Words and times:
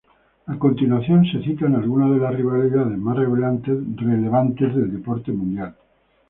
A 0.47 0.55
continuación 0.57 1.25
se 1.25 1.43
citan 1.43 1.75
algunas 1.75 2.09
de 2.09 2.17
las 2.17 2.33
rivalidades 2.33 2.97
más 2.97 3.15
relevantes 3.17 4.75
del 4.75 4.91
deporte 4.93 5.31
mundial. 5.31 5.75